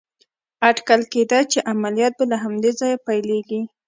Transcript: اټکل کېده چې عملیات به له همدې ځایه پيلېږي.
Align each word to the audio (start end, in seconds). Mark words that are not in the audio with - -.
اټکل 0.69 1.01
کېده 1.11 1.39
چې 1.51 1.59
عملیات 1.71 2.13
به 2.17 2.25
له 2.31 2.37
همدې 2.43 2.71
ځایه 2.79 2.97
پيلېږي. 3.07 3.61